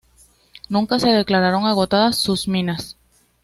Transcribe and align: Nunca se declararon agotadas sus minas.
Nunca 0.67 0.97
se 0.97 1.09
declararon 1.09 1.67
agotadas 1.67 2.17
sus 2.19 2.47
minas. 2.47 2.97